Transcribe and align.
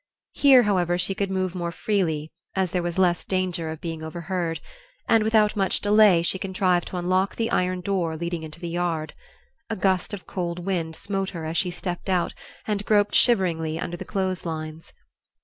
Here, 0.33 0.63
however, 0.63 0.97
she 0.97 1.13
could 1.13 1.29
move 1.29 1.53
more 1.53 1.71
freely, 1.71 2.31
as 2.55 2.71
there 2.71 2.81
was 2.81 2.97
less 2.97 3.23
danger 3.23 3.69
of 3.69 3.79
being 3.79 4.01
overheard; 4.01 4.59
and 5.07 5.23
without 5.23 5.55
much 5.55 5.79
delay 5.79 6.23
she 6.23 6.39
contrived 6.39 6.87
to 6.87 6.97
unlock 6.97 7.35
the 7.35 7.51
iron 7.51 7.81
door 7.81 8.17
leading 8.17 8.41
into 8.41 8.59
the 8.59 8.67
yard. 8.69 9.13
A 9.69 9.75
gust 9.75 10.11
of 10.11 10.25
cold 10.25 10.57
wind 10.57 10.95
smote 10.95 11.29
her 11.29 11.45
as 11.45 11.57
she 11.57 11.69
stepped 11.69 12.09
out 12.09 12.33
and 12.65 12.83
groped 12.83 13.13
shiveringly 13.13 13.79
under 13.79 13.95
the 13.95 14.03
clothes 14.03 14.43
lines. 14.43 14.91